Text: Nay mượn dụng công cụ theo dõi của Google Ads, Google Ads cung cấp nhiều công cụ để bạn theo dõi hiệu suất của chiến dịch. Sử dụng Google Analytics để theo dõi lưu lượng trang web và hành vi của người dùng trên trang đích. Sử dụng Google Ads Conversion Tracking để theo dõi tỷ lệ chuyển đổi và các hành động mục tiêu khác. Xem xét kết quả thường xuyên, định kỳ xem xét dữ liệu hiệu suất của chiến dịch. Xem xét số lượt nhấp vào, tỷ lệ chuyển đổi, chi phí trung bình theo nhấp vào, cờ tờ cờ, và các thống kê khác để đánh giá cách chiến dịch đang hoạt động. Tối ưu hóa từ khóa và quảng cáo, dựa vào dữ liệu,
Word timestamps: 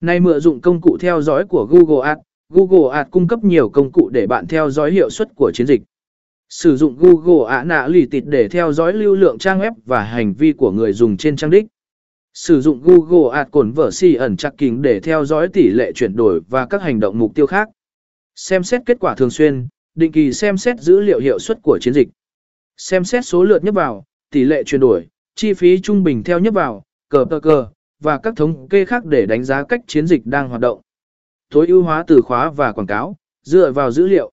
Nay 0.00 0.20
mượn 0.20 0.40
dụng 0.40 0.60
công 0.60 0.80
cụ 0.80 0.98
theo 1.00 1.22
dõi 1.22 1.44
của 1.46 1.66
Google 1.70 2.08
Ads, 2.08 2.20
Google 2.48 2.98
Ads 2.98 3.10
cung 3.10 3.28
cấp 3.28 3.44
nhiều 3.44 3.68
công 3.68 3.92
cụ 3.92 4.08
để 4.12 4.26
bạn 4.26 4.46
theo 4.46 4.70
dõi 4.70 4.92
hiệu 4.92 5.10
suất 5.10 5.28
của 5.36 5.52
chiến 5.54 5.66
dịch. 5.66 5.82
Sử 6.48 6.76
dụng 6.76 6.96
Google 6.98 7.54
Analytics 7.56 8.26
để 8.26 8.48
theo 8.48 8.72
dõi 8.72 8.92
lưu 8.92 9.14
lượng 9.14 9.38
trang 9.38 9.60
web 9.60 9.72
và 9.86 10.02
hành 10.02 10.34
vi 10.34 10.52
của 10.52 10.70
người 10.70 10.92
dùng 10.92 11.16
trên 11.16 11.36
trang 11.36 11.50
đích. 11.50 11.66
Sử 12.34 12.60
dụng 12.60 12.80
Google 12.82 13.38
Ads 13.38 13.50
Conversion 13.50 14.36
Tracking 14.36 14.82
để 14.82 15.00
theo 15.00 15.24
dõi 15.24 15.48
tỷ 15.48 15.70
lệ 15.70 15.92
chuyển 15.92 16.16
đổi 16.16 16.40
và 16.48 16.66
các 16.66 16.82
hành 16.82 17.00
động 17.00 17.18
mục 17.18 17.34
tiêu 17.34 17.46
khác. 17.46 17.68
Xem 18.34 18.62
xét 18.62 18.82
kết 18.86 18.96
quả 19.00 19.14
thường 19.14 19.30
xuyên, 19.30 19.68
định 19.94 20.12
kỳ 20.12 20.32
xem 20.32 20.56
xét 20.56 20.80
dữ 20.80 21.00
liệu 21.00 21.20
hiệu 21.20 21.38
suất 21.38 21.58
của 21.62 21.78
chiến 21.80 21.94
dịch. 21.94 22.08
Xem 22.76 23.04
xét 23.04 23.26
số 23.26 23.44
lượt 23.44 23.64
nhấp 23.64 23.74
vào, 23.74 24.04
tỷ 24.30 24.44
lệ 24.44 24.62
chuyển 24.64 24.80
đổi, 24.80 25.06
chi 25.34 25.54
phí 25.54 25.80
trung 25.80 26.04
bình 26.04 26.22
theo 26.22 26.38
nhấp 26.38 26.54
vào, 26.54 26.82
cờ 27.08 27.24
tờ 27.30 27.40
cờ, 27.40 27.66
và 28.00 28.18
các 28.18 28.34
thống 28.36 28.68
kê 28.68 28.84
khác 28.84 29.04
để 29.04 29.26
đánh 29.26 29.44
giá 29.44 29.64
cách 29.64 29.80
chiến 29.86 30.06
dịch 30.06 30.26
đang 30.26 30.48
hoạt 30.48 30.60
động. 30.60 30.80
Tối 31.50 31.66
ưu 31.66 31.82
hóa 31.82 32.04
từ 32.06 32.20
khóa 32.24 32.50
và 32.50 32.72
quảng 32.72 32.86
cáo, 32.86 33.16
dựa 33.42 33.72
vào 33.72 33.90
dữ 33.90 34.06
liệu, 34.06 34.30